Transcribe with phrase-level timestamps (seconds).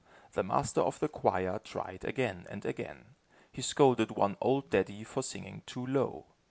[0.31, 3.13] The master of the choir tried again and again.
[3.51, 6.25] He scolded one old daddy, for singing too low.